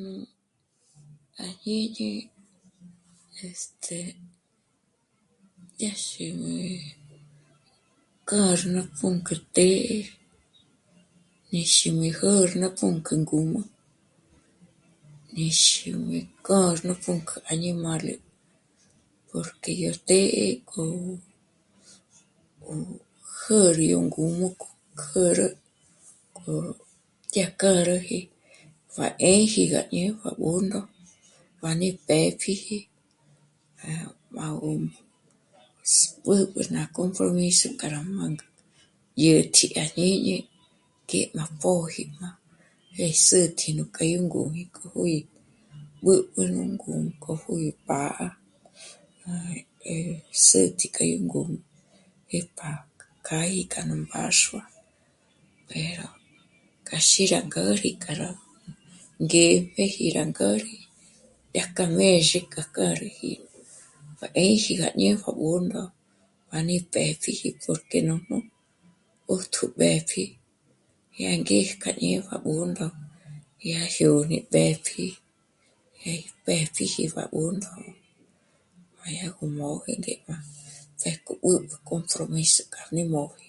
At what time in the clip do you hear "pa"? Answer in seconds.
31.60-31.68, 64.18-64.26, 66.48-66.56